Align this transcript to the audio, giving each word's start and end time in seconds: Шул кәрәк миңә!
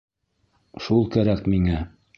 Шул 0.87 1.07
кәрәк 1.17 1.47
миңә! 1.55 1.89